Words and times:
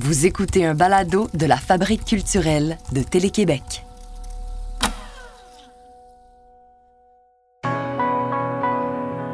Vous 0.00 0.26
écoutez 0.26 0.64
un 0.64 0.76
balado 0.76 1.28
de 1.34 1.44
la 1.44 1.56
Fabrique 1.56 2.04
culturelle 2.04 2.78
de 2.92 3.02
Télé-Québec. 3.02 3.84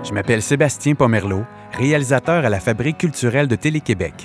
Je 0.03 0.13
m'appelle 0.15 0.41
Sébastien 0.41 0.95
Pomerleau, 0.95 1.43
réalisateur 1.73 2.47
à 2.47 2.49
la 2.49 2.61
Fabrique 2.61 2.97
culturelle 2.97 3.47
de 3.47 3.57
Télé-Québec. 3.57 4.25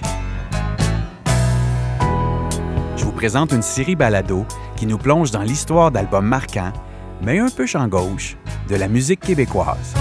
Je 2.96 3.04
vous 3.04 3.12
présente 3.12 3.52
une 3.52 3.62
série 3.62 3.98
balado 3.98 4.46
qui 4.78 4.86
nous 4.86 4.98
plonge 4.98 5.32
dans 5.32 5.44
l'histoire 5.44 5.92
d'albums 5.92 6.26
marquants, 6.26 6.72
mais 7.22 7.40
un 7.40 7.50
peu 7.50 7.66
champ 7.66 7.90
gauche, 7.90 8.38
de 8.70 8.78
la 8.78 8.88
musique 8.88 9.20
québécoise. 9.20 9.94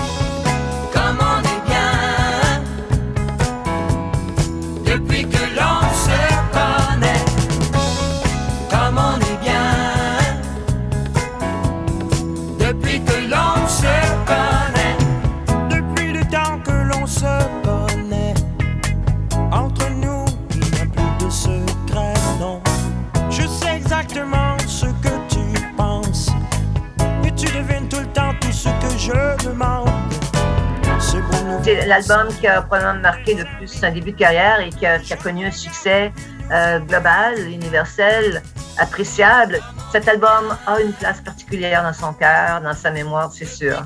L'album 32.08 32.34
qui 32.40 32.46
a 32.46 32.62
probablement 32.62 33.00
marqué 33.00 33.34
le 33.34 33.44
plus 33.56 33.82
un 33.82 33.90
début 33.90 34.12
de 34.12 34.16
carrière 34.16 34.60
et 34.60 34.70
qui 34.70 34.87
a, 34.87 34.98
connu 35.16 35.46
un 35.46 35.51
succès 35.51 36.12
euh, 36.50 36.78
global, 36.80 37.38
universel, 37.48 38.42
appréciable. 38.78 39.60
Cet 39.92 40.09
album 40.09 40.56
a 40.66 40.80
une 40.80 40.92
place 40.92 41.20
particulière 41.20 41.82
dans 41.82 41.92
son 41.92 42.12
cœur, 42.12 42.60
dans 42.60 42.74
sa 42.74 42.90
mémoire, 42.90 43.30
c'est 43.32 43.46
sûr. 43.46 43.84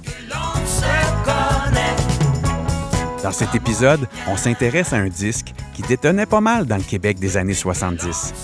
Dans 3.23 3.33
cet 3.33 3.55
épisode, 3.55 4.09
on 4.29 4.37
s'intéresse 4.37 4.93
à 4.93 4.97
un 4.97 5.09
disque 5.09 5.53
qui 5.75 5.83
détonnait 5.83 6.27
pas 6.27 6.41
mal 6.41 6.67
dans 6.67 6.77
le 6.77 6.83
Québec 6.83 7.19
des 7.19 7.37
années 7.37 7.55
70. 7.55 8.35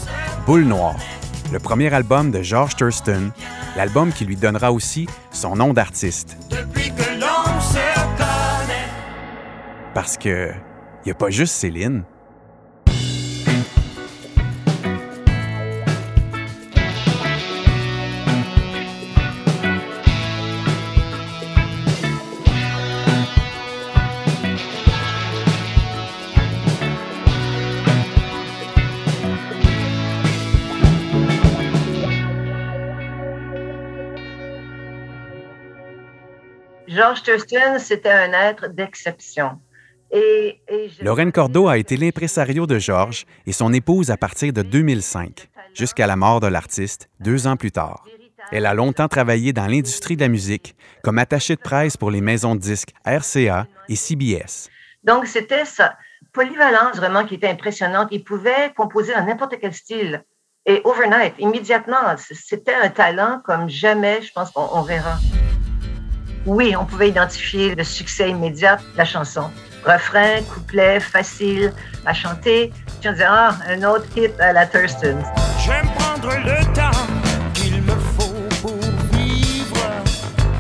Boule 0.47 0.65
Noire, 0.65 0.97
le 1.53 1.59
premier 1.59 1.93
album 1.93 2.31
de 2.31 2.43
George 2.43 2.77
Thurston, 2.77 3.33
l'album 3.77 4.13
qui 4.13 4.25
lui 4.25 4.37
donnera 4.37 4.73
aussi 4.73 5.09
son 5.33 5.57
nom 5.57 5.73
d'artiste. 5.73 6.37
Parce 10.01 10.17
que 10.17 10.53
n'y 11.07 11.11
a 11.11 11.15
pas 11.17 11.29
juste 11.29 11.55
Céline. 11.55 12.05
George 36.87 37.25
Thurston, 37.25 37.79
c'était 37.81 38.11
un 38.11 38.33
être 38.33 38.69
d'exception. 38.69 39.59
Et, 40.11 40.61
Lorraine 41.03 41.33
Cordeau 41.33 41.69
a 41.69 41.77
été 41.77 41.97
l'impresario 41.97 42.67
de 42.67 42.79
Georges 42.79 43.27
et 43.47 43.53
son 43.53 43.73
épouse 43.73 44.11
à 44.11 44.17
partir 44.17 44.53
de 44.53 44.63
2005, 44.63 45.49
jusqu'à 45.75 46.07
la 46.07 46.17
mort 46.17 46.41
de 46.41 46.47
l'artiste, 46.47 47.09
deux 47.21 47.47
ans 47.47 47.57
plus 47.57 47.73
tard. 47.73 48.05
Elle 48.51 48.65
a 48.65 48.73
longtemps 48.73 49.09
travaillé 49.09 49.53
dans 49.53 49.67
l'industrie 49.67 50.17
de 50.17 50.23
la 50.23 50.29
musique, 50.29 50.75
comme 51.03 51.19
attachée 51.19 51.57
de 51.57 51.61
presse 51.61 51.99
pour 51.99 52.11
les 52.11 52.23
maisons 52.23 52.55
de 52.55 52.61
disques 52.61 52.93
RCA 53.05 53.67
et 53.89 53.97
CBS. 53.97 54.71
Donc, 55.05 55.27
c'était 55.27 55.67
sa 55.67 55.97
polyvalence 56.33 56.97
vraiment 56.97 57.27
qui 57.27 57.35
était 57.35 57.49
impressionnante. 57.49 58.09
Il 58.11 58.25
pouvait 58.25 58.73
composer 58.75 59.15
dans 59.15 59.25
n'importe 59.25 59.57
quel 59.61 59.75
style. 59.75 60.25
Et 60.65 60.81
overnight, 60.85 61.35
immédiatement, 61.39 62.17
c'était 62.17 62.75
un 62.75 62.89
talent 62.89 63.41
comme 63.45 63.69
jamais, 63.69 64.23
je 64.23 64.33
pense 64.33 64.51
qu'on 64.51 64.83
verra. 64.83 65.19
Oui, 66.47 66.75
on 66.77 66.87
pouvait 66.87 67.11
identifier 67.11 67.75
le 67.75 67.85
succès 67.85 68.31
immédiat 68.31 68.77
de 68.77 68.97
la 68.97 69.05
chanson 69.05 69.51
refrain, 69.85 70.43
couplet, 70.53 71.01
facile 71.01 71.73
à 72.07 72.15
chanter. 72.15 72.73
Tu 73.01 73.09
vas 73.09 73.15
dire, 73.15 73.31
ah, 73.31 73.57
un 73.69 73.83
autre 73.85 74.07
hit 74.17 74.39
à 74.41 74.53
la 74.53 74.67
Thurston. 74.67 75.19
J'aime 75.65 75.89
prendre 75.99 76.29
le 76.29 76.65
temps 76.75 77.07
qu'il 77.55 77.83
me 77.83 77.95
faut 78.17 78.49
pour 78.63 78.81
vivre. 79.13 79.89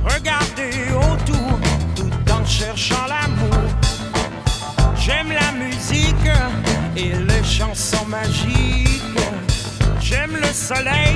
Regarder 0.04 0.72
autour 0.94 1.58
tout 1.96 2.32
en 2.32 2.44
cherchant 2.44 3.06
l'amour. 3.08 3.62
J'aime 4.96 5.32
la 5.32 5.52
musique 5.52 6.14
et 6.96 7.14
les 7.14 7.44
chansons 7.44 8.06
magiques. 8.06 8.88
J'aime 10.00 10.36
le 10.36 10.52
soleil 10.52 11.07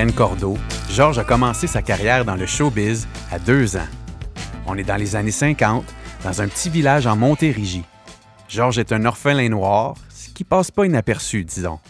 Lorraine 0.00 0.14
Cordeau, 0.14 0.56
Georges 0.88 1.18
a 1.18 1.24
commencé 1.24 1.66
sa 1.66 1.82
carrière 1.82 2.24
dans 2.24 2.34
le 2.34 2.46
showbiz 2.46 3.06
à 3.30 3.38
deux 3.38 3.76
ans. 3.76 3.86
On 4.66 4.78
est 4.78 4.82
dans 4.82 4.96
les 4.96 5.14
années 5.14 5.30
50, 5.30 5.84
dans 6.24 6.40
un 6.40 6.48
petit 6.48 6.70
village 6.70 7.06
en 7.06 7.16
Montérégie. 7.16 7.84
Georges 8.48 8.78
est 8.78 8.92
un 8.92 9.04
orphelin 9.04 9.50
noir, 9.50 9.96
ce 10.08 10.30
qui 10.30 10.42
passe 10.42 10.70
pas 10.70 10.86
inaperçu, 10.86 11.44
disons. 11.44 11.80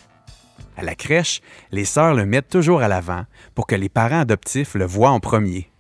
À 0.77 0.83
la 0.83 0.97
crèche, 0.97 1.41
les 1.71 1.85
sœurs 1.85 2.15
le 2.15 2.27
mettent 2.27 2.49
toujours 2.49 2.83
à 2.83 2.89
l'avant 2.89 3.27
pour 3.55 3.69
que 3.69 3.77
les 3.77 3.89
parents 3.89 4.23
adoptifs 4.23 4.75
le 4.75 4.87
voient 4.87 5.11
en 5.11 5.21
premier. 5.21 5.71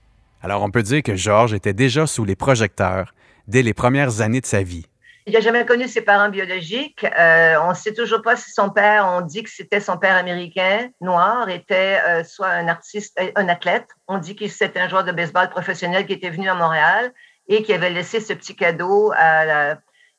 Alors 0.40 0.62
on 0.62 0.70
peut 0.70 0.84
dire 0.84 1.02
que 1.02 1.16
Georges 1.16 1.52
était 1.54 1.74
déjà 1.74 2.06
sous 2.06 2.24
les 2.24 2.36
projecteurs 2.36 3.12
dès 3.48 3.64
les 3.64 3.74
premières 3.74 4.20
années 4.20 4.40
de 4.40 4.46
sa 4.46 4.62
vie. 4.62 4.86
Il 5.30 5.34
n'a 5.34 5.40
jamais 5.42 5.64
connu 5.64 5.86
ses 5.86 6.00
parents 6.00 6.28
biologiques. 6.28 7.04
Euh, 7.04 7.54
on 7.62 7.68
ne 7.68 7.74
sait 7.74 7.94
toujours 7.94 8.20
pas 8.20 8.34
si 8.34 8.50
son 8.50 8.68
père, 8.68 9.06
on 9.06 9.20
dit 9.20 9.44
que 9.44 9.48
c'était 9.48 9.78
son 9.78 9.96
père 9.96 10.16
américain, 10.16 10.90
noir, 11.00 11.48
était 11.48 12.00
euh, 12.04 12.24
soit 12.24 12.48
un 12.48 12.66
artiste, 12.66 13.16
euh, 13.20 13.30
un 13.36 13.48
athlète. 13.48 13.86
On 14.08 14.18
dit 14.18 14.34
que 14.34 14.48
c'était 14.48 14.80
un 14.80 14.88
joueur 14.88 15.04
de 15.04 15.12
baseball 15.12 15.48
professionnel 15.48 16.04
qui 16.04 16.14
était 16.14 16.30
venu 16.30 16.48
à 16.48 16.54
Montréal 16.54 17.12
et 17.46 17.62
qui 17.62 17.72
avait 17.72 17.90
laissé 17.90 18.18
ce 18.18 18.32
petit 18.32 18.56
cadeau 18.56 19.12
à, 19.14 19.76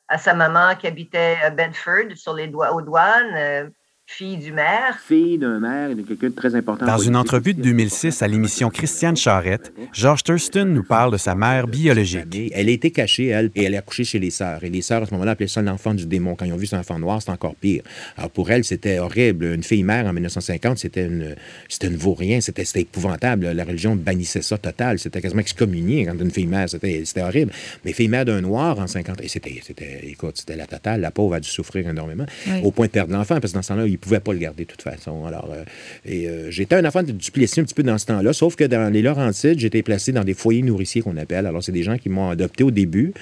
à 0.08 0.16
sa 0.16 0.32
maman 0.32 0.76
qui 0.76 0.86
habitait 0.86 1.36
à 1.42 1.50
Bedford, 1.50 2.16
sur 2.16 2.32
les 2.32 2.48
doigts, 2.48 2.72
aux 2.72 2.80
douanes 2.80 3.70
fille 4.16 4.36
du 4.36 4.52
maire. 4.52 4.98
Fille 5.06 5.38
d'un 5.38 5.58
maire 5.58 5.90
et 5.90 5.94
de 5.94 6.02
quelqu'un 6.02 6.28
de 6.28 6.34
très 6.34 6.54
important. 6.54 6.84
Dans 6.86 6.98
une 6.98 7.16
entrevue 7.16 7.54
de 7.54 7.62
2006 7.62 8.22
à 8.22 8.28
l'émission 8.28 8.68
Christiane 8.68 9.16
Charrette, 9.16 9.72
George 9.92 10.22
Thurston 10.22 10.66
nous 10.66 10.82
parle 10.84 11.12
de 11.12 11.16
sa 11.16 11.34
mère 11.34 11.66
biologique. 11.66 12.52
Elle 12.52 12.68
a 12.68 12.72
été 12.72 12.90
cachée, 12.90 13.26
elle, 13.28 13.50
et 13.54 13.64
elle 13.64 13.74
a 13.74 13.78
accouché 13.78 14.04
chez 14.04 14.18
les 14.18 14.30
sœurs. 14.30 14.62
Et 14.64 14.70
les 14.70 14.82
sœurs, 14.82 15.02
à 15.02 15.06
ce 15.06 15.12
moment-là, 15.12 15.32
appelaient 15.32 15.48
ça 15.48 15.62
l'enfant 15.62 15.94
du 15.94 16.06
démon. 16.06 16.34
Quand 16.34 16.44
ils 16.44 16.52
ont 16.52 16.56
vu 16.56 16.66
cet 16.66 16.78
enfant 16.78 16.98
noir, 16.98 17.20
c'était 17.20 17.32
encore 17.32 17.54
pire. 17.54 17.82
Alors 18.16 18.30
pour 18.30 18.50
elle, 18.50 18.64
c'était 18.64 18.98
horrible. 18.98 19.46
Une 19.46 19.62
fille 19.62 19.82
mère 19.82 20.06
en 20.06 20.12
1950, 20.12 20.78
c'était 20.78 21.06
une, 21.06 21.34
c'était 21.68 21.86
une 21.88 21.96
vaurien, 21.96 22.40
c'était, 22.40 22.64
c'était 22.64 22.82
épouvantable. 22.82 23.50
La 23.52 23.64
religion 23.64 23.96
bannissait 23.96 24.42
ça 24.42 24.58
total. 24.58 24.98
C'était 24.98 25.20
quasiment 25.22 25.40
excommunié 25.40 26.04
quand 26.04 26.18
une 26.20 26.30
fille 26.30 26.46
mère. 26.46 26.68
C'était, 26.68 27.02
c'était 27.04 27.22
horrible. 27.22 27.52
Mais 27.84 27.92
fille 27.92 28.08
mère 28.08 28.24
d'un 28.26 28.40
noir 28.42 28.78
en 28.78 28.86
50, 28.86 29.20
et 29.22 29.28
c'était, 29.28 29.60
c'était, 29.62 30.00
écoute, 30.04 30.36
c'était 30.36 30.56
la 30.56 30.66
totale. 30.66 31.00
La 31.00 31.10
pauvre 31.10 31.34
a 31.34 31.40
dû 31.40 31.48
souffrir 31.48 31.88
énormément, 31.88 32.26
Oui. 32.46 32.60
au 32.62 32.70
point 32.72 32.86
de 32.86 32.90
perdre 32.92 33.12
l'enfant, 33.14 33.40
parce 33.40 33.52
que 33.52 33.58
dans 33.58 33.62
ce 33.62 33.68
temps-là, 33.68 33.86
il 33.86 33.98
pouvais 34.02 34.20
pas 34.20 34.32
le 34.32 34.38
garder 34.38 34.64
de 34.64 34.70
toute 34.70 34.82
façon. 34.82 35.24
Alors, 35.24 35.48
euh, 35.52 35.64
et 36.04 36.28
euh, 36.28 36.50
j'étais 36.50 36.74
un 36.74 36.84
enfant 36.84 37.02
de 37.02 37.12
Duplessis 37.12 37.60
un 37.60 37.64
petit 37.64 37.74
peu 37.74 37.82
dans 37.82 37.98
ce 37.98 38.06
temps-là, 38.06 38.32
sauf 38.32 38.56
que 38.56 38.64
dans 38.64 38.92
les 38.92 39.00
Laurentides, 39.00 39.58
j'étais 39.58 39.82
placé 39.82 40.12
dans 40.12 40.24
des 40.24 40.34
foyers 40.34 40.62
nourriciers 40.62 41.02
qu'on 41.02 41.16
appelle. 41.16 41.46
Alors, 41.46 41.62
c'est 41.62 41.72
des 41.72 41.82
gens 41.82 41.96
qui 41.96 42.08
m'ont 42.08 42.30
adopté 42.30 42.64
au 42.64 42.70
début. 42.70 43.14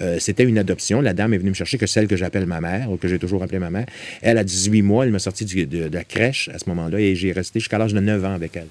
Euh, 0.00 0.16
c'était 0.18 0.44
une 0.44 0.58
adoption. 0.58 1.00
La 1.00 1.12
dame 1.12 1.34
est 1.34 1.38
venue 1.38 1.50
me 1.50 1.54
chercher 1.54 1.78
que 1.78 1.86
celle 1.86 2.06
que 2.06 2.16
j'appelle 2.16 2.46
ma 2.46 2.60
mère, 2.60 2.90
ou 2.90 2.96
que 2.96 3.08
j'ai 3.08 3.18
toujours 3.18 3.42
appelée 3.42 3.58
ma 3.58 3.70
mère. 3.70 3.86
Elle, 4.22 4.38
a 4.38 4.44
18 4.44 4.82
mois, 4.82 5.04
elle 5.04 5.12
m'a 5.12 5.18
sorti 5.18 5.44
de, 5.44 5.64
de 5.64 5.94
la 5.94 6.04
crèche 6.04 6.48
à 6.54 6.58
ce 6.58 6.68
moment-là 6.70 7.00
et 7.00 7.14
j'ai 7.14 7.32
resté 7.32 7.60
jusqu'à 7.60 7.78
l'âge 7.78 7.94
de 7.94 8.00
9 8.00 8.24
ans 8.24 8.34
avec 8.34 8.56
elle. 8.56 8.68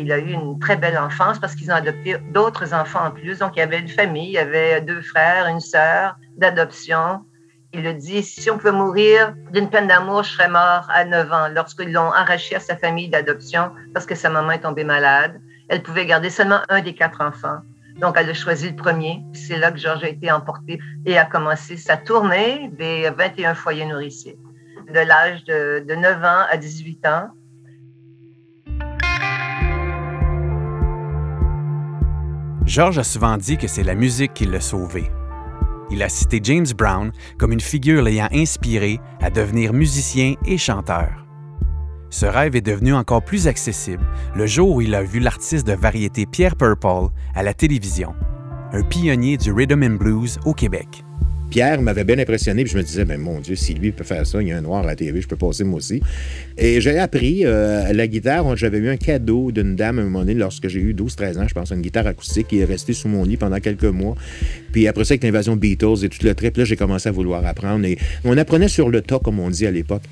Il 0.00 0.10
a 0.10 0.18
eu 0.18 0.32
une 0.32 0.58
très 0.58 0.76
belle 0.76 0.96
enfance 0.96 1.38
parce 1.38 1.54
qu'ils 1.54 1.70
ont 1.70 1.74
adopté 1.74 2.16
d'autres 2.32 2.72
enfants 2.72 3.06
en 3.06 3.10
plus. 3.10 3.38
Donc, 3.38 3.52
il 3.56 3.60
y 3.60 3.62
avait 3.62 3.78
une 3.78 3.88
famille, 3.88 4.28
il 4.28 4.32
y 4.32 4.38
avait 4.38 4.80
deux 4.80 5.02
frères, 5.02 5.46
une 5.46 5.60
sœur 5.60 6.16
d'adoption. 6.36 7.20
Il 7.74 7.86
a 7.86 7.94
dit, 7.94 8.22
si 8.22 8.50
on 8.50 8.58
peut 8.58 8.70
mourir 8.70 9.34
d'une 9.50 9.70
peine 9.70 9.86
d'amour, 9.86 10.24
je 10.24 10.32
serais 10.32 10.48
mort 10.48 10.86
à 10.90 11.06
9 11.06 11.32
ans 11.32 11.48
lorsqu'ils 11.48 11.90
l'ont 11.90 12.12
arraché 12.12 12.54
à 12.54 12.60
sa 12.60 12.76
famille 12.76 13.08
d'adoption 13.08 13.70
parce 13.94 14.04
que 14.04 14.14
sa 14.14 14.28
maman 14.28 14.52
est 14.52 14.60
tombée 14.60 14.84
malade. 14.84 15.40
Elle 15.70 15.82
pouvait 15.82 16.04
garder 16.04 16.28
seulement 16.28 16.60
un 16.68 16.82
des 16.82 16.94
quatre 16.94 17.22
enfants. 17.22 17.60
Donc, 17.98 18.16
elle 18.18 18.28
a 18.28 18.34
choisi 18.34 18.68
le 18.68 18.76
premier. 18.76 19.22
C'est 19.32 19.56
là 19.56 19.72
que 19.72 19.78
Georges 19.78 20.04
a 20.04 20.08
été 20.08 20.30
emporté 20.30 20.80
et 21.06 21.16
a 21.16 21.24
commencé 21.24 21.78
sa 21.78 21.96
tournée 21.96 22.70
des 22.74 23.08
21 23.08 23.54
foyers 23.54 23.86
nourriciers. 23.86 24.36
De 24.92 25.00
l'âge 25.00 25.42
de, 25.44 25.82
de 25.88 25.94
9 25.94 26.24
ans 26.24 26.44
à 26.50 26.58
18 26.58 27.06
ans, 27.06 27.30
George 32.66 32.98
a 32.98 33.04
souvent 33.04 33.38
dit 33.38 33.56
que 33.56 33.66
c'est 33.66 33.82
la 33.82 33.94
musique 33.94 34.34
qui 34.34 34.44
l'a 34.44 34.60
sauvé. 34.60 35.10
Il 35.92 36.02
a 36.02 36.08
cité 36.08 36.40
James 36.42 36.66
Brown 36.76 37.12
comme 37.38 37.52
une 37.52 37.60
figure 37.60 38.02
l'ayant 38.02 38.28
inspiré 38.32 38.98
à 39.20 39.28
devenir 39.28 39.74
musicien 39.74 40.34
et 40.46 40.56
chanteur. 40.56 41.26
Ce 42.08 42.24
rêve 42.24 42.56
est 42.56 42.62
devenu 42.62 42.94
encore 42.94 43.22
plus 43.22 43.46
accessible 43.46 44.04
le 44.34 44.46
jour 44.46 44.76
où 44.76 44.80
il 44.80 44.94
a 44.94 45.02
vu 45.02 45.20
l'artiste 45.20 45.66
de 45.66 45.74
variété 45.74 46.24
Pierre 46.24 46.56
Purple 46.56 47.08
à 47.34 47.42
la 47.42 47.52
télévision, 47.52 48.14
un 48.72 48.82
pionnier 48.82 49.36
du 49.36 49.52
rhythm 49.52 49.82
and 49.82 49.96
blues 49.96 50.38
au 50.46 50.54
Québec. 50.54 51.04
Pierre 51.52 51.82
m'avait 51.82 52.04
bien 52.04 52.18
impressionné, 52.18 52.64
puis 52.64 52.72
je 52.72 52.78
me 52.78 52.82
disais, 52.82 53.04
ben 53.04 53.20
mon 53.20 53.38
Dieu, 53.38 53.56
si 53.56 53.74
lui 53.74 53.92
peut 53.92 54.04
faire 54.04 54.26
ça, 54.26 54.40
il 54.40 54.48
y 54.48 54.52
a 54.52 54.56
un 54.56 54.62
noir 54.62 54.84
à 54.84 54.86
la 54.86 54.96
TV, 54.96 55.20
je 55.20 55.28
peux 55.28 55.36
passer 55.36 55.64
moi 55.64 55.76
aussi. 55.76 56.00
Et 56.56 56.80
j'ai 56.80 56.98
appris 56.98 57.44
euh, 57.44 57.92
la 57.92 58.06
guitare. 58.06 58.56
J'avais 58.56 58.78
eu 58.78 58.88
un 58.88 58.96
cadeau 58.96 59.52
d'une 59.52 59.76
dame 59.76 59.98
à 59.98 60.00
un 60.00 60.04
moment 60.06 60.20
donné, 60.20 60.32
lorsque 60.32 60.68
j'ai 60.68 60.80
eu 60.80 60.94
12-13 60.94 61.38
ans, 61.38 61.46
je 61.46 61.52
pense, 61.52 61.70
une 61.70 61.82
guitare 61.82 62.06
acoustique 62.06 62.48
qui 62.48 62.60
est 62.60 62.64
restée 62.64 62.94
sous 62.94 63.08
mon 63.08 63.24
lit 63.24 63.36
pendant 63.36 63.60
quelques 63.60 63.84
mois. 63.84 64.14
Puis 64.72 64.88
après 64.88 65.04
ça, 65.04 65.12
avec 65.12 65.24
l'invasion 65.24 65.54
Beatles 65.54 66.04
et 66.04 66.08
tout 66.08 66.24
le 66.24 66.34
trip, 66.34 66.56
là, 66.56 66.64
j'ai 66.64 66.76
commencé 66.76 67.10
à 67.10 67.12
vouloir 67.12 67.44
apprendre. 67.44 67.84
Et 67.84 67.98
on 68.24 68.38
apprenait 68.38 68.68
sur 68.68 68.88
le 68.88 69.02
tas, 69.02 69.18
comme 69.18 69.38
on 69.38 69.50
dit 69.50 69.66
à 69.66 69.70
l'époque. 69.70 70.04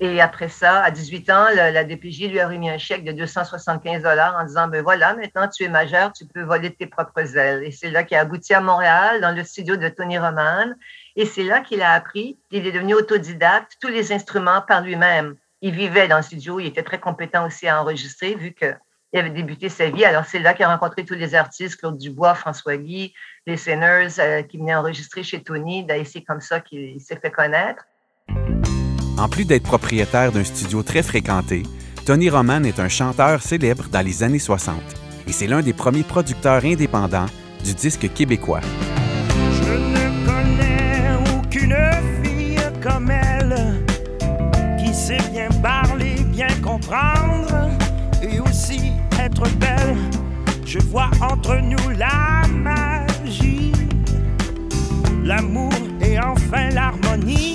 Et 0.00 0.20
après 0.20 0.48
ça, 0.48 0.82
à 0.82 0.90
18 0.90 1.30
ans, 1.30 1.46
la, 1.54 1.70
la 1.70 1.84
DPJ 1.84 2.28
lui 2.28 2.40
a 2.40 2.48
remis 2.48 2.68
un 2.68 2.78
chèque 2.78 3.04
de 3.04 3.12
275 3.12 4.02
dollars 4.02 4.36
en 4.36 4.44
disant, 4.44 4.66
ben 4.66 4.82
voilà, 4.82 5.14
maintenant 5.14 5.48
tu 5.48 5.62
es 5.62 5.68
majeur, 5.68 6.12
tu 6.12 6.26
peux 6.26 6.42
voler 6.42 6.70
de 6.70 6.74
tes 6.74 6.86
propres 6.86 7.36
ailes. 7.36 7.62
Et 7.62 7.70
c'est 7.70 7.90
là 7.90 8.02
qu'il 8.02 8.16
a 8.16 8.20
abouti 8.20 8.54
à 8.54 8.60
Montréal, 8.60 9.20
dans 9.20 9.30
le 9.30 9.44
studio 9.44 9.76
de 9.76 9.88
Tony 9.88 10.18
Roman. 10.18 10.66
Et 11.14 11.26
c'est 11.26 11.44
là 11.44 11.60
qu'il 11.60 11.80
a 11.80 11.92
appris, 11.92 12.38
il 12.50 12.66
est 12.66 12.72
devenu 12.72 12.94
autodidacte, 12.94 13.76
tous 13.80 13.88
les 13.88 14.12
instruments 14.12 14.62
par 14.62 14.80
lui-même. 14.80 15.36
Il 15.62 15.72
vivait 15.72 16.08
dans 16.08 16.16
le 16.16 16.22
studio, 16.22 16.58
il 16.58 16.66
était 16.66 16.82
très 16.82 16.98
compétent 16.98 17.46
aussi 17.46 17.68
à 17.68 17.80
enregistrer, 17.80 18.34
vu 18.34 18.52
qu'il 18.52 18.76
avait 19.14 19.30
débuté 19.30 19.68
sa 19.68 19.90
vie. 19.90 20.04
Alors 20.04 20.24
c'est 20.24 20.40
là 20.40 20.54
qu'il 20.54 20.64
a 20.64 20.70
rencontré 20.70 21.04
tous 21.04 21.14
les 21.14 21.36
artistes, 21.36 21.78
Claude 21.78 21.98
Dubois, 21.98 22.34
François 22.34 22.76
Guy, 22.76 23.14
les 23.46 23.56
Sinners, 23.56 24.18
euh, 24.18 24.42
qui 24.42 24.58
venaient 24.58 24.74
enregistrer 24.74 25.22
chez 25.22 25.40
Tony. 25.40 25.86
Et 25.88 26.04
c'est 26.04 26.22
comme 26.22 26.40
ça 26.40 26.58
qu'il 26.58 27.00
s'est 27.00 27.16
fait 27.16 27.30
connaître. 27.30 27.84
En 29.24 29.28
plus 29.28 29.46
d'être 29.46 29.62
propriétaire 29.62 30.32
d'un 30.32 30.44
studio 30.44 30.82
très 30.82 31.02
fréquenté, 31.02 31.62
Tony 32.04 32.28
Roman 32.28 32.62
est 32.64 32.78
un 32.78 32.90
chanteur 32.90 33.40
célèbre 33.40 33.84
dans 33.90 34.04
les 34.04 34.22
années 34.22 34.38
60 34.38 34.74
et 35.26 35.32
c'est 35.32 35.46
l'un 35.46 35.62
des 35.62 35.72
premiers 35.72 36.02
producteurs 36.02 36.62
indépendants 36.62 37.24
du 37.64 37.72
disque 37.72 38.12
québécois. 38.12 38.60
Je 39.30 39.72
ne 39.72 40.26
connais 40.26 41.38
aucune 41.38 41.74
fille 42.22 42.58
comme 42.82 43.10
elle 43.10 43.82
qui 44.78 44.92
sait 44.92 45.16
bien 45.32 45.48
parler, 45.62 46.16
bien 46.26 46.54
comprendre 46.62 47.70
et 48.22 48.40
aussi 48.40 48.92
être 49.18 49.48
belle. 49.56 49.96
Je 50.66 50.80
vois 50.80 51.10
entre 51.22 51.56
nous 51.62 51.96
la 51.96 52.42
magie, 52.46 53.72
l'amour 55.24 55.72
et 56.02 56.20
enfin 56.20 56.68
l'harmonie. 56.74 57.53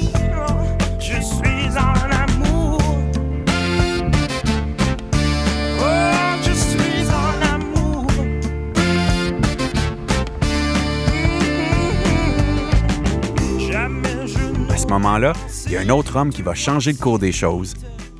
Moment-là, 14.89 15.33
il 15.67 15.71
y 15.73 15.77
a 15.77 15.81
un 15.81 15.89
autre 15.89 16.15
homme 16.15 16.31
qui 16.31 16.41
va 16.41 16.55
changer 16.55 16.91
le 16.91 16.97
cours 16.97 17.19
des 17.19 17.31
choses, 17.31 17.75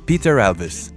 Peter 0.06 0.30
Elvis. 0.30 0.90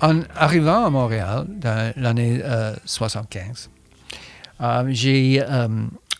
En 0.00 0.22
arrivant 0.34 0.84
à 0.86 0.90
Montréal 0.90 1.46
dans 1.48 1.92
l'année 1.96 2.40
euh, 2.42 2.74
75, 2.84 3.70
euh, 4.60 4.84
j'ai 4.88 5.42
euh, 5.42 5.68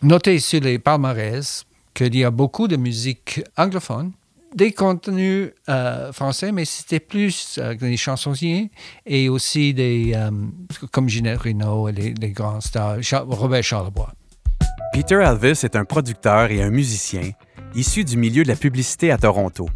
noté 0.03 0.39
sur 0.39 0.61
les 0.61 0.79
palmarès 0.79 1.65
qu'il 1.95 2.15
y 2.15 2.25
a 2.25 2.31
beaucoup 2.31 2.69
de 2.69 2.77
musique 2.77 3.43
anglophone, 3.57 4.13
des 4.55 4.73
contenus 4.73 5.51
euh, 5.69 6.13
français, 6.13 6.53
mais 6.53 6.65
c'était 6.65 7.01
plus 7.01 7.59
euh, 7.59 7.75
des 7.75 7.97
chansonniers 7.97 8.71
et 9.05 9.29
aussi 9.29 9.75
des, 9.75 10.13
euh, 10.15 10.31
comme 10.93 11.09
Ginette 11.09 11.41
Renault 11.41 11.89
et 11.89 11.93
les, 11.93 12.15
les 12.15 12.31
grands 12.31 12.61
stars, 12.61 12.99
Robert 13.27 13.65
Charlebois. 13.65 14.13
Peter 14.95 15.21
Elvis 15.21 15.65
est 15.65 15.75
un 15.75 15.85
producteur 15.85 16.53
et 16.53 16.63
un 16.63 16.71
musicien 16.71 17.33
issu 17.75 18.05
du 18.05 18.17
milieu 18.17 18.45
de 18.45 18.49
la 18.49 18.55
publicité 18.55 19.11
à 19.11 19.19
Toronto. 19.19 19.69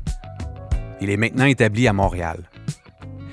Il 1.00 1.10
est 1.10 1.16
maintenant 1.16 1.46
établi 1.46 1.88
à 1.88 1.92
Montréal. 1.92 2.44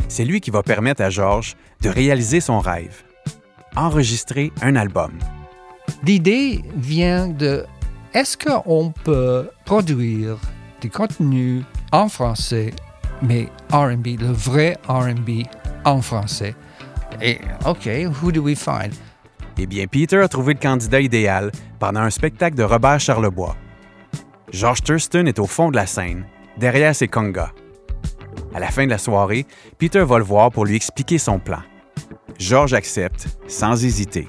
C'est 0.07 0.25
lui 0.25 0.41
qui 0.41 0.49
va 0.49 0.63
permettre 0.63 1.03
à 1.03 1.11
Georges 1.11 1.55
de 1.83 1.89
réaliser 1.89 2.39
son 2.39 2.59
rêve, 2.59 3.03
enregistrer 3.75 4.51
un 4.63 4.75
album. 4.75 5.11
L'idée 6.03 6.63
vient 6.75 7.27
de 7.27 7.67
est-ce 8.15 8.35
qu'on 8.35 8.91
peut 9.03 9.47
produire 9.63 10.39
des 10.81 10.89
contenus 10.89 11.65
en 11.91 12.09
français, 12.09 12.73
mais 13.21 13.47
RB, 13.71 14.19
le 14.19 14.31
vrai 14.31 14.79
RB 14.87 15.45
en 15.83 16.01
français? 16.01 16.55
Et 17.21 17.37
OK, 17.63 17.87
who 18.23 18.31
do 18.31 18.41
we 18.41 18.57
find? 18.57 18.91
Eh 19.57 19.67
bien, 19.67 19.87
Peter 19.87 20.17
a 20.17 20.27
trouvé 20.27 20.53
le 20.53 20.59
candidat 20.59 20.99
idéal 20.99 21.51
pendant 21.79 22.01
un 22.01 22.09
spectacle 22.09 22.57
de 22.57 22.63
Robert 22.63 22.99
Charlebois. 22.99 23.55
George 24.51 24.83
Thurston 24.83 25.25
est 25.27 25.39
au 25.39 25.47
fond 25.47 25.71
de 25.71 25.77
la 25.77 25.87
scène, 25.87 26.25
derrière 26.57 26.93
ses 26.93 27.07
congas. 27.07 27.51
À 28.53 28.59
la 28.59 28.69
fin 28.69 28.85
de 28.85 28.89
la 28.89 28.97
soirée, 28.97 29.45
Peter 29.77 30.03
va 30.03 30.17
le 30.17 30.25
voir 30.25 30.51
pour 30.51 30.65
lui 30.65 30.75
expliquer 30.75 31.17
son 31.17 31.39
plan. 31.39 31.61
George 32.37 32.73
accepte, 32.73 33.27
sans 33.47 33.83
hésiter. 33.83 34.27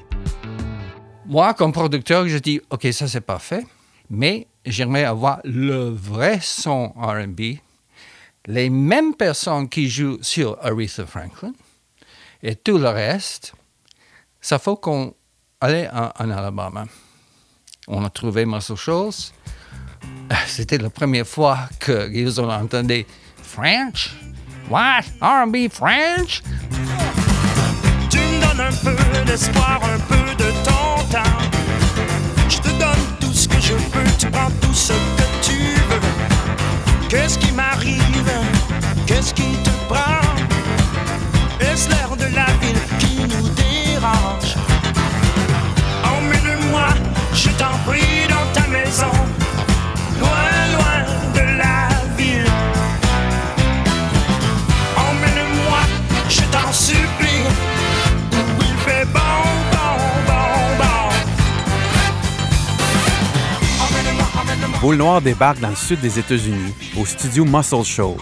Moi, 1.26 1.54
comme 1.54 1.72
producteur, 1.72 2.28
je 2.28 2.38
dis 2.38 2.60
OK, 2.70 2.86
ça 2.92 3.08
c'est 3.08 3.20
parfait, 3.20 3.64
mais 4.08 4.46
j'aimerais 4.64 5.04
avoir 5.04 5.40
le 5.42 5.90
vrai 5.90 6.38
son 6.40 6.92
RB, 6.96 7.58
les 8.46 8.70
mêmes 8.70 9.14
personnes 9.14 9.68
qui 9.68 9.88
jouent 9.88 10.18
sur 10.22 10.56
Aretha 10.64 11.04
Franklin 11.04 11.52
et 12.44 12.54
tout 12.54 12.78
le 12.78 12.88
reste. 12.88 13.54
Ça 14.46 14.60
faut 14.60 14.76
qu'on 14.76 15.12
aille 15.60 15.90
en, 15.92 16.30
Alabama. 16.30 16.84
On 17.88 18.04
a 18.04 18.10
trouvé 18.10 18.46
Muscle 18.46 18.76
Shoals. 18.76 19.32
C'était 20.46 20.78
la 20.78 20.88
première 20.88 21.26
fois 21.26 21.68
qu'ils 21.84 22.40
ont 22.40 22.48
entendu 22.48 23.04
French. 23.42 24.14
What? 24.70 25.02
R&B 25.20 25.68
French? 25.68 26.44
Tu 28.08 28.18
me 28.18 28.40
donnes 28.40 28.60
un 28.60 28.70
peu 28.70 29.24
d'espoir, 29.24 29.80
un 29.82 29.98
peu 29.98 30.34
de 30.36 30.50
temps. 30.64 31.24
Je 32.48 32.58
te 32.58 32.68
donne 32.78 33.04
tout 33.18 33.32
ce 33.32 33.48
que 33.48 33.60
je 33.60 33.74
peux, 33.74 34.16
tu 34.16 34.30
prends 34.30 34.52
tout 34.62 34.72
ce 34.72 34.92
que 34.92 35.26
tu 35.42 35.58
veux. 35.88 37.08
Qu'est-ce 37.08 37.36
qui 37.36 37.50
m'arrive? 37.50 38.30
Qu'est-ce 39.08 39.34
qui 39.34 39.56
te 39.64 39.70
prend? 39.88 40.22
Est-ce 41.58 41.88
l'air 41.90 42.16
de 42.16 42.32
la 42.32 42.46
ville 42.60 42.80
qui 43.00 43.15
Emmène-moi, 46.04 46.88
je 47.34 47.48
t'en 47.50 47.76
prie, 47.84 48.28
dans 48.28 48.46
ta 48.52 48.66
maison, 48.68 49.10
loin, 50.20 50.68
loin 50.74 51.04
de 51.34 51.40
la 51.58 51.88
ville. 52.16 52.46
Emmène-moi, 54.96 55.80
je 56.28 56.42
t'en 56.52 56.72
supplie, 56.72 57.42
où 58.32 58.36
il 58.60 58.76
fait 58.84 59.06
bon, 59.06 59.36
bon, 59.72 59.96
bon, 60.28 60.48
bon. 60.78 61.10
Boule 64.80 64.96
Noire 64.96 65.20
débarque 65.20 65.58
dans 65.60 65.70
le 65.70 65.76
sud 65.76 66.00
des 66.00 66.18
États-Unis, 66.20 66.72
au 66.96 67.04
studio 67.04 67.44
Muscle 67.44 67.82
Shoals. 67.84 68.20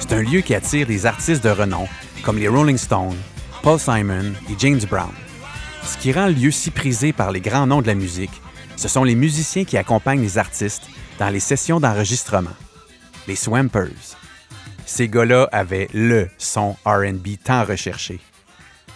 C'est 0.00 0.12
un 0.14 0.22
lieu 0.22 0.40
qui 0.40 0.54
attire 0.54 0.86
des 0.86 1.04
artistes 1.04 1.44
de 1.44 1.50
renom, 1.50 1.86
comme 2.22 2.38
les 2.38 2.48
Rolling 2.48 2.78
Stones, 2.78 3.14
Paul 3.64 3.80
Simon 3.80 4.34
et 4.50 4.58
James 4.58 4.82
Brown. 4.90 5.14
Ce 5.82 5.96
qui 5.96 6.12
rend 6.12 6.26
le 6.26 6.34
lieu 6.34 6.50
si 6.50 6.70
prisé 6.70 7.14
par 7.14 7.32
les 7.32 7.40
grands 7.40 7.66
noms 7.66 7.80
de 7.80 7.86
la 7.86 7.94
musique, 7.94 8.42
ce 8.76 8.88
sont 8.88 9.04
les 9.04 9.14
musiciens 9.14 9.64
qui 9.64 9.78
accompagnent 9.78 10.20
les 10.20 10.36
artistes 10.36 10.82
dans 11.18 11.30
les 11.30 11.40
sessions 11.40 11.80
d'enregistrement, 11.80 12.50
les 13.26 13.36
Swampers. 13.36 14.18
Ces 14.84 15.08
gars-là 15.08 15.48
avaient 15.50 15.88
le 15.94 16.28
son 16.36 16.76
RB 16.84 17.38
tant 17.42 17.64
recherché. 17.64 18.20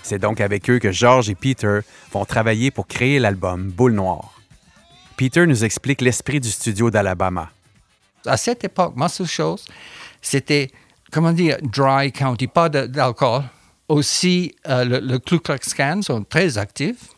C'est 0.02 0.18
donc 0.18 0.38
avec 0.38 0.68
eux 0.68 0.78
que 0.78 0.92
George 0.92 1.30
et 1.30 1.34
Peter 1.34 1.78
vont 2.12 2.26
travailler 2.26 2.70
pour 2.70 2.86
créer 2.86 3.18
l'album 3.18 3.70
Boule 3.70 3.94
Noire. 3.94 4.38
Peter 5.16 5.46
nous 5.46 5.64
explique 5.64 6.02
l'esprit 6.02 6.40
du 6.40 6.50
studio 6.50 6.90
d'Alabama. 6.90 7.48
À 8.26 8.36
cette 8.36 8.64
époque, 8.64 8.92
Muscle 8.96 9.24
Shoals, 9.24 9.60
c'était, 10.20 10.70
comment 11.10 11.32
dire, 11.32 11.56
dry 11.62 12.12
county, 12.12 12.48
pas 12.48 12.68
d'alcool. 12.68 13.44
Aussi, 13.88 14.54
euh, 14.68 14.84
le, 14.84 14.98
le 15.00 15.18
Ku 15.18 15.38
Klux 15.38 15.58
Klan 15.74 16.02
sont 16.02 16.22
très 16.24 16.58
actifs. 16.58 17.08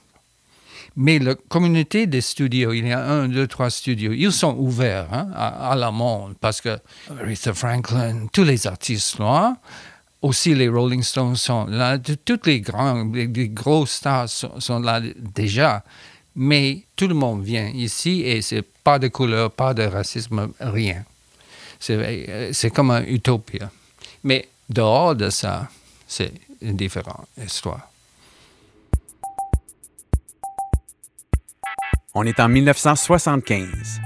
Mais 0.97 1.19
la 1.19 1.35
communauté 1.35 2.07
des 2.07 2.21
studios, 2.21 2.73
il 2.73 2.89
y 2.89 2.93
a 2.93 3.05
un, 3.05 3.29
deux, 3.29 3.47
trois 3.47 3.71
studios, 3.71 4.13
ils 4.13 4.33
sont 4.33 4.57
ouverts 4.57 5.07
hein, 5.13 5.31
à, 5.35 5.71
à 5.71 5.77
la 5.77 5.91
monde 5.91 6.35
parce 6.41 6.61
que 6.61 6.79
Aretha 7.09 7.55
Franklin, 7.55 8.27
tous 8.33 8.43
les 8.43 8.67
artistes 8.67 9.19
là, 9.19 9.57
aussi 10.21 10.55
les 10.55 10.69
Rolling 10.69 11.03
Stones 11.03 11.37
sont 11.37 11.67
là, 11.67 11.99
toutes 11.99 12.47
les 12.47 12.61
grands, 12.61 13.05
les, 13.05 13.27
les 13.27 13.49
gros 13.49 13.87
stars 13.87 14.29
sont, 14.29 14.81
là 14.81 15.01
déjà. 15.17 15.83
Mais 16.35 16.83
tout 16.97 17.07
le 17.09 17.15
monde 17.15 17.45
vient 17.45 17.69
ici 17.69 18.23
et 18.23 18.43
c'est 18.43 18.63
pas 18.63 18.99
de 18.99 19.09
couleur, 19.09 19.51
pas 19.51 19.75
de 19.75 19.85
racisme, 19.85 20.49
rien. 20.61 21.05
C'est 21.79 21.97
euh, 21.99 22.71
comme 22.75 22.91
une 22.91 23.15
utopie. 23.15 23.59
Mais 24.23 24.49
dehors 24.69 25.15
de 25.15 25.31
ça, 25.31 25.69
c'est 26.07 26.33
différente 26.63 27.29
histoire. 27.39 27.91
On 32.15 32.25
est 32.25 32.41
en 32.41 32.49
1975. 32.49 34.01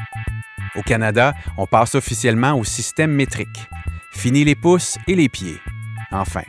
Au 0.76 0.82
Canada, 0.82 1.34
on 1.56 1.66
passe 1.66 1.94
officiellement 1.94 2.54
au 2.58 2.64
système 2.64 3.12
métrique. 3.12 3.68
Fini 4.12 4.44
les 4.44 4.54
pouces 4.54 4.98
et 5.06 5.14
les 5.14 5.28
pieds. 5.28 5.58
Enfin, 6.10 6.44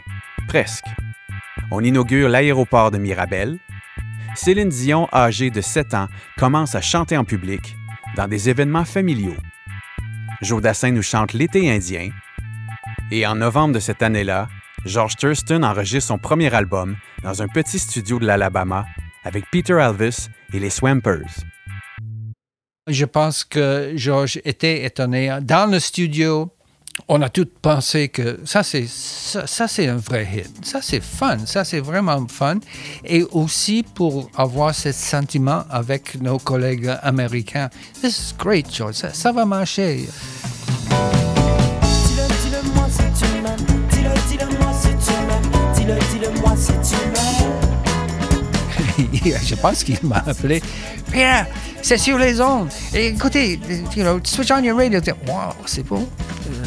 presque. 0.47 0.85
On 1.71 1.83
inaugure 1.83 2.29
l'aéroport 2.29 2.91
de 2.91 2.97
Mirabel. 2.97 3.57
Céline 4.35 4.69
Dion, 4.69 5.07
âgée 5.13 5.49
de 5.49 5.61
7 5.61 5.93
ans, 5.93 6.07
commence 6.37 6.75
à 6.75 6.81
chanter 6.81 7.17
en 7.17 7.23
public 7.23 7.75
dans 8.15 8.27
des 8.27 8.49
événements 8.49 8.85
familiaux. 8.85 9.37
Joe 10.41 10.61
Dassin 10.61 10.91
nous 10.91 11.01
chante 11.01 11.33
L'été 11.33 11.71
indien. 11.71 12.09
Et 13.11 13.25
en 13.25 13.35
novembre 13.35 13.75
de 13.75 13.79
cette 13.79 14.03
année-là, 14.03 14.49
George 14.85 15.15
Thurston 15.15 15.63
enregistre 15.63 16.09
son 16.09 16.19
premier 16.19 16.53
album 16.53 16.95
dans 17.23 17.41
un 17.41 17.47
petit 17.47 17.79
studio 17.79 18.19
de 18.19 18.25
l'Alabama 18.27 18.85
avec 19.23 19.45
Peter 19.51 19.79
Elvis 19.79 20.27
et 20.53 20.59
les 20.59 20.69
Swampers. 20.69 21.43
Je 22.87 23.05
pense 23.05 23.43
que 23.43 23.93
Georges 23.95 24.39
était 24.45 24.83
étonné. 24.83 25.39
Dans 25.41 25.71
le 25.71 25.79
studio, 25.79 26.51
on 27.07 27.23
a 27.23 27.29
tous 27.29 27.47
pensé 27.63 28.09
que 28.09 28.39
ça, 28.45 28.61
c'est 28.61 28.85
ça, 28.87 29.67
c'est 29.67 29.87
un 29.87 29.97
vrai 29.97 30.27
hit. 30.31 30.63
Ça, 30.63 30.83
c'est 30.83 31.03
fun. 31.03 31.39
Ça, 31.47 31.63
c'est 31.63 31.79
vraiment 31.79 32.27
fun. 32.27 32.59
Et 33.03 33.23
aussi 33.31 33.83
pour 33.95 34.29
avoir 34.37 34.75
ce 34.75 34.91
sentiment 34.91 35.63
avec 35.71 36.21
nos 36.21 36.37
collègues 36.37 36.95
américains. 37.01 37.69
This 38.01 38.19
is 38.19 38.35
great, 38.37 38.71
George. 38.71 38.95
Ça 38.95 39.31
va 39.31 39.45
marcher. 39.45 40.07
je 49.45 49.55
pense 49.55 49.83
qu'il 49.83 49.99
m'a 50.03 50.23
appelé. 50.25 50.61
Pierre, 51.11 51.47
c'est 51.81 51.97
sur 51.97 52.17
les 52.17 52.39
ondes. 52.41 52.69
Et 52.93 53.07
écoutez, 53.07 53.59
you 53.95 54.03
know, 54.03 54.19
switch 54.23 54.51
on 54.51 54.63
your 54.63 54.77
radio. 54.77 54.99
Wow, 55.27 55.53
c'est 55.65 55.83
beau. 55.83 56.07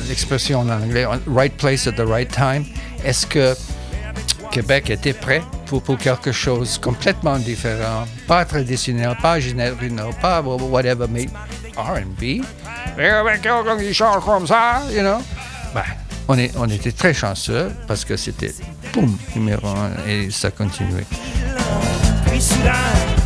L'expression 0.09 0.61
en 0.61 0.69
anglais, 0.69 1.07
right 1.27 1.57
place 1.57 1.87
at 1.87 1.93
the 1.93 2.07
right 2.07 2.31
time. 2.31 2.65
Est-ce 3.05 3.27
que 3.27 3.55
Québec 4.51 4.91
était 4.91 5.13
prêt 5.13 5.43
pour, 5.67 5.83
quelque 5.99 6.33
chose 6.33 6.79
complètement 6.79 7.39
différent, 7.39 8.07
pas 8.27 8.45
traditionnel, 8.45 9.17
pas 9.21 9.39
générique, 9.39 9.95
pas 10.21 10.41
whatever, 10.41 11.07
mais 11.09 11.27
R&B? 11.77 12.43
Et 12.99 13.07
avec 13.07 13.43
quelqu'un 13.43 13.79
qui 13.79 13.93
chante 13.95 14.25
comme 14.25 14.47
ça, 14.47 14.83
you 14.91 15.01
know? 15.01 15.19
Ben, 15.75 15.83
on, 16.27 16.37
on 16.57 16.69
était 16.69 16.93
très 16.93 17.15
chanceux 17.15 17.71
parce 17.87 18.05
que 18.05 18.17
c'était, 18.17 18.55
boum, 18.93 19.17
numéro 19.37 19.69
un, 19.69 19.91
et 20.09 20.31
ça 20.31 20.51
continuait. 20.51 21.07
Puis 22.39 22.45
soudain, 22.47 23.18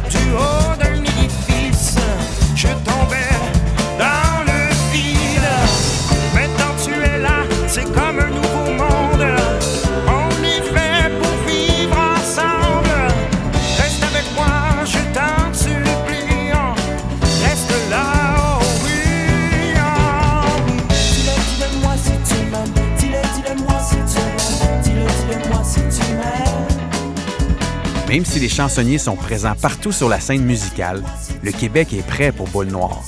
Même 28.13 28.27
si 28.27 28.41
les 28.41 28.51
chansonniers 28.51 28.99
sont 28.99 29.17
présents 29.17 29.55
partout 29.55 29.91
sur 29.91 30.07
la 30.07 30.21
scène 30.21 30.45
musicale, 30.45 31.03
le 31.43 31.51
Québec 31.51 31.95
est 31.95 32.07
prêt 32.07 32.31
pour 32.31 32.47
Boule 32.47 32.67
Noire. 32.67 33.03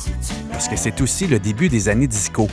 Parce 0.50 0.66
que 0.66 0.76
c'est 0.76 0.98
aussi 1.02 1.26
le 1.26 1.38
début 1.38 1.68
des 1.68 1.90
années 1.90 2.06
disco. 2.06 2.48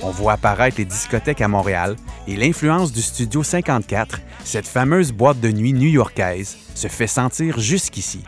On 0.00 0.12
voit 0.12 0.34
apparaître 0.34 0.76
les 0.78 0.84
discothèques 0.84 1.40
à 1.40 1.48
Montréal 1.48 1.96
et 2.28 2.36
l'influence 2.36 2.92
du 2.92 3.02
Studio 3.02 3.42
54, 3.42 4.20
cette 4.44 4.68
fameuse 4.68 5.10
boîte 5.10 5.40
de 5.40 5.50
nuit 5.50 5.72
new-yorkaise, 5.72 6.56
se 6.76 6.86
fait 6.86 7.08
sentir 7.08 7.58
jusqu'ici. 7.58 8.22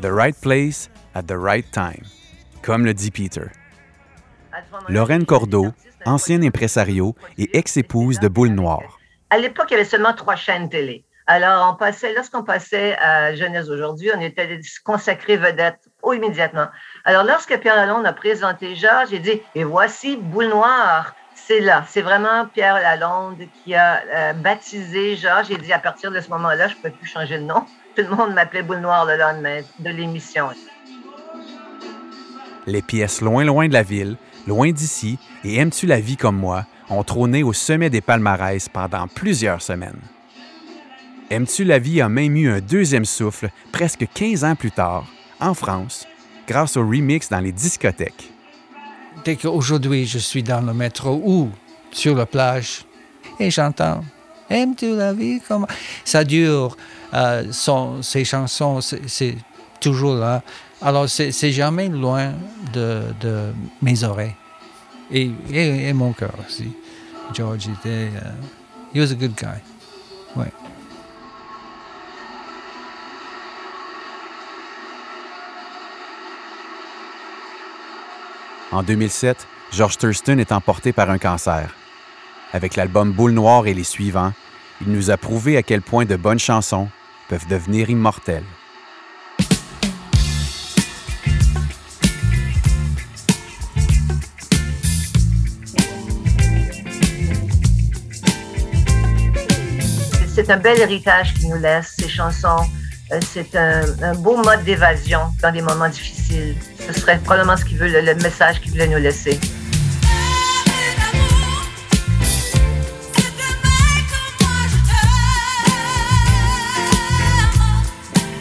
The 0.00 0.12
right 0.12 0.36
place 0.40 0.88
at 1.16 1.24
the 1.24 1.36
right 1.36 1.68
time, 1.72 2.04
comme 2.62 2.84
le 2.84 2.94
dit 2.94 3.10
Peter. 3.10 3.46
Lorraine 4.88 5.26
Cordeau, 5.26 5.72
ancienne 6.06 6.44
impresario 6.44 7.16
et 7.38 7.58
ex-épouse 7.58 8.20
de 8.20 8.28
Boule 8.28 8.50
Noire. 8.50 9.00
À 9.30 9.38
l'époque, 9.38 9.66
il 9.70 9.72
y 9.72 9.76
avait 9.78 9.84
seulement 9.84 10.14
trois 10.14 10.36
chaînes 10.36 10.68
télé. 10.68 11.04
Alors, 11.30 11.70
on 11.70 11.76
passait, 11.76 12.14
lorsqu'on 12.14 12.42
passait 12.42 12.96
à 12.96 13.34
Jeunesse 13.34 13.68
aujourd'hui, 13.68 14.10
on 14.16 14.20
était 14.22 14.58
consacrés 14.82 15.36
vedettes 15.36 15.86
oh, 16.00 16.14
immédiatement. 16.14 16.68
Alors, 17.04 17.22
lorsque 17.22 17.54
Pierre 17.58 17.76
Lalonde 17.76 18.06
a 18.06 18.14
présenté 18.14 18.74
Georges, 18.74 19.10
j'ai 19.10 19.18
dit, 19.18 19.42
et 19.54 19.62
voici 19.62 20.16
Boule 20.16 20.48
Noire. 20.48 21.14
C'est 21.34 21.60
là. 21.60 21.84
C'est 21.86 22.00
vraiment 22.00 22.46
Pierre 22.46 22.76
Lalonde 22.76 23.42
qui 23.62 23.74
a 23.74 24.00
euh, 24.10 24.32
baptisé 24.32 25.16
Georges. 25.16 25.48
J'ai 25.48 25.58
dit, 25.58 25.70
à 25.70 25.78
partir 25.78 26.10
de 26.10 26.18
ce 26.18 26.30
moment-là, 26.30 26.68
je 26.68 26.76
ne 26.76 26.80
peux 26.80 26.90
plus 26.90 27.06
changer 27.06 27.36
de 27.36 27.44
nom. 27.44 27.62
Tout 27.94 28.04
le 28.04 28.16
monde 28.16 28.32
m'appelait 28.32 28.62
Boule 28.62 28.80
Noire 28.80 29.04
le 29.04 29.18
lendemain 29.18 29.60
de 29.80 29.90
l'émission. 29.90 30.48
Les 32.64 32.80
pièces 32.80 33.20
loin 33.20 33.44
loin 33.44 33.68
de 33.68 33.74
la 33.74 33.82
ville, 33.82 34.16
loin 34.46 34.72
d'ici 34.72 35.18
et 35.44 35.56
Aimes-tu 35.56 35.84
la 35.84 36.00
vie 36.00 36.16
comme 36.16 36.36
moi 36.38 36.64
ont 36.88 37.02
trôné 37.02 37.42
au 37.42 37.52
sommet 37.52 37.90
des 37.90 38.00
palmarès 38.00 38.66
pendant 38.70 39.06
plusieurs 39.08 39.60
semaines. 39.60 40.00
Aimes-tu 41.30 41.64
la 41.64 41.78
vie 41.78 42.00
a 42.00 42.08
même 42.08 42.36
eu 42.36 42.50
un 42.50 42.60
deuxième 42.60 43.04
souffle 43.04 43.50
presque 43.70 44.06
15 44.14 44.44
ans 44.44 44.54
plus 44.54 44.70
tard, 44.70 45.04
en 45.40 45.52
France, 45.52 46.06
grâce 46.46 46.78
au 46.78 46.80
remix 46.80 47.28
dans 47.28 47.40
les 47.40 47.52
discothèques? 47.52 48.32
Dès 49.26 49.36
qu'aujourd'hui 49.36 50.06
je 50.06 50.18
suis 50.18 50.42
dans 50.42 50.62
le 50.62 50.72
métro 50.72 51.20
ou 51.22 51.50
sur 51.90 52.16
la 52.16 52.24
plage 52.24 52.84
et 53.38 53.50
j'entends 53.50 54.02
Aimes-tu 54.48 54.96
la 54.96 55.12
vie 55.12 55.40
comme 55.46 55.66
ça 56.02 56.24
dure 56.24 56.74
euh, 57.12 57.44
son, 57.52 58.00
ces 58.02 58.24
chansons 58.24 58.80
c'est 58.80 59.36
toujours 59.80 60.14
là. 60.14 60.42
Alors 60.80 61.10
c'est 61.10 61.52
jamais 61.52 61.88
loin 61.88 62.32
de, 62.72 63.02
de 63.20 63.52
mes 63.82 64.02
oreilles. 64.04 64.34
Et, 65.10 65.30
et, 65.52 65.92
mon 65.92 66.12
cœur 66.12 66.34
aussi. 66.46 66.70
George 67.34 67.68
était 67.68 68.10
euh, 68.14 68.32
he 68.94 69.00
was 69.00 69.12
a 69.12 69.14
good 69.14 69.34
guy. 69.34 69.60
Ouais 70.34 70.52
En 78.70 78.82
2007, 78.82 79.46
George 79.72 79.96
Thurston 79.96 80.36
est 80.36 80.52
emporté 80.52 80.92
par 80.92 81.08
un 81.08 81.16
cancer. 81.16 81.74
Avec 82.52 82.76
l'album 82.76 83.12
Boule 83.12 83.32
Noire 83.32 83.66
et 83.66 83.72
les 83.72 83.84
suivants, 83.84 84.34
il 84.82 84.92
nous 84.92 85.10
a 85.10 85.16
prouvé 85.16 85.56
à 85.56 85.62
quel 85.62 85.80
point 85.80 86.04
de 86.04 86.16
bonnes 86.16 86.38
chansons 86.38 86.88
peuvent 87.30 87.46
devenir 87.48 87.88
immortelles. 87.88 88.44
C'est 100.34 100.50
un 100.50 100.58
bel 100.58 100.78
héritage 100.78 101.34
qu'il 101.34 101.48
nous 101.48 101.56
laisse, 101.56 101.94
ces 101.98 102.08
chansons. 102.08 102.60
Euh, 103.12 103.18
c'est 103.22 103.56
un, 103.56 103.82
un 104.02 104.14
beau 104.14 104.36
mode 104.36 104.62
d'évasion 104.64 105.32
dans 105.42 105.50
des 105.50 105.62
moments 105.62 105.88
difficiles. 105.88 106.54
Ce 106.88 106.94
serait 106.94 107.18
probablement 107.18 107.56
ce 107.56 107.66
qu'il 107.66 107.76
veut, 107.76 107.88
le, 107.88 108.00
le 108.00 108.14
message 108.16 108.60
qu'il 108.60 108.70
voulait 108.70 108.88
nous 108.88 108.98
laisser. 108.98 109.38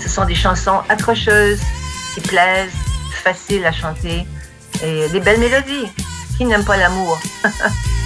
Ce 0.02 0.08
sont 0.08 0.26
des 0.26 0.34
chansons 0.36 0.80
accrocheuses, 0.88 1.60
qui 2.14 2.22
plaisent, 2.22 2.72
faciles 3.24 3.66
à 3.66 3.74
chanter 3.74 4.26
et 4.82 5.10
des 5.10 5.20
belles 5.20 5.40
mélodies. 5.40 5.92
Qui 6.38 6.46
n'aime 6.46 6.64
pas 6.64 6.78
l'amour? 6.78 7.20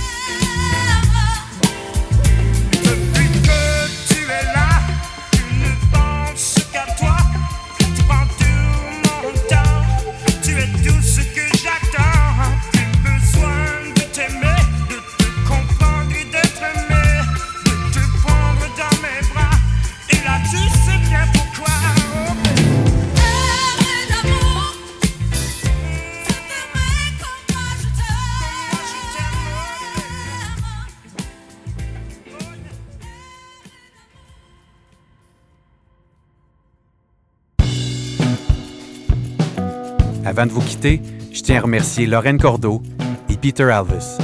Avant 40.31 40.45
de 40.45 40.51
vous 40.51 40.61
quitter, 40.61 41.01
je 41.33 41.41
tiens 41.41 41.57
à 41.57 41.61
remercier 41.61 42.05
Lorraine 42.05 42.39
Cordeau 42.39 42.81
et 43.29 43.35
Peter 43.35 43.69
Alvis. 43.69 44.17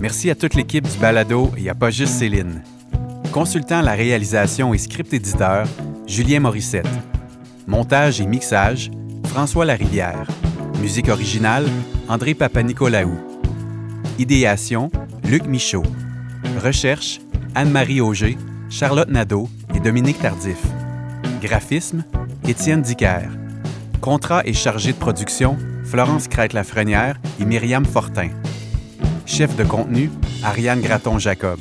Merci 0.00 0.30
à 0.30 0.34
toute 0.34 0.54
l'équipe 0.54 0.88
du 0.88 0.96
balado 0.96 1.50
et 1.58 1.68
à 1.68 1.74
pas 1.74 1.90
juste 1.90 2.14
Céline. 2.14 2.62
Consultant 3.32 3.82
la 3.82 3.92
réalisation 3.92 4.72
et 4.72 4.78
script 4.78 5.12
éditeur, 5.12 5.66
Julien 6.06 6.40
Morissette. 6.40 6.88
Montage 7.66 8.22
et 8.22 8.26
mixage, 8.26 8.90
François 9.26 9.66
Larivière. 9.66 10.26
Musique 10.80 11.10
originale, 11.10 11.66
André 12.08 12.32
Papanicolaou. 12.32 13.18
Idéation, 14.18 14.90
Luc 15.22 15.44
Michaud. 15.46 15.82
Recherche, 16.64 17.20
Anne-Marie 17.54 18.00
Auger, 18.00 18.38
Charlotte 18.70 19.10
Nadeau 19.10 19.50
et 19.74 19.80
Dominique 19.80 20.18
Tardif. 20.18 20.62
Graphisme, 21.42 22.04
Étienne 22.48 22.80
Dicker. 22.80 23.28
Contrat 24.06 24.42
et 24.46 24.52
chargé 24.52 24.92
de 24.92 24.98
production, 24.98 25.56
Florence 25.82 26.28
Crête-Lafrenière 26.28 27.18
et 27.40 27.44
Myriam 27.44 27.84
Fortin. 27.84 28.28
Chef 29.26 29.56
de 29.56 29.64
contenu, 29.64 30.12
Ariane 30.44 30.80
Graton-Jacob. 30.80 31.58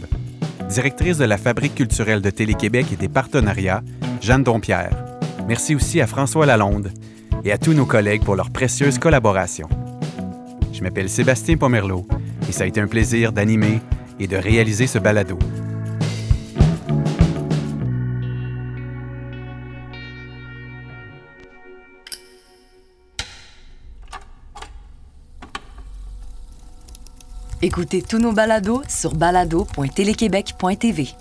Directrice 0.69 1.17
de 1.17 1.25
la 1.25 1.39
Fabrique 1.39 1.73
culturelle 1.73 2.21
de 2.21 2.29
Télé-Québec 2.29 2.85
et 2.93 2.97
des 2.97 3.09
partenariats, 3.09 3.81
Jeanne 4.21 4.43
Dompierre. 4.43 4.95
Merci 5.47 5.73
aussi 5.73 5.99
à 6.01 6.05
François 6.05 6.45
Lalonde 6.45 6.91
et 7.43 7.51
à 7.51 7.57
tous 7.57 7.73
nos 7.73 7.87
collègues 7.87 8.23
pour 8.23 8.35
leur 8.35 8.51
précieuse 8.51 8.99
collaboration. 8.99 9.67
Je 10.71 10.83
m'appelle 10.83 11.09
Sébastien 11.09 11.57
Pomerleau 11.57 12.05
et 12.47 12.51
ça 12.51 12.65
a 12.65 12.67
été 12.67 12.79
un 12.79 12.87
plaisir 12.87 13.31
d'animer 13.31 13.81
et 14.19 14.27
de 14.27 14.37
réaliser 14.37 14.85
ce 14.85 14.99
balado. 14.99 15.39
Écoutez 27.65 28.03
tous 28.03 28.19
nos 28.19 28.31
balados 28.31 28.83
sur 28.87 29.15
balado.téléquébec.tv. 29.15 31.15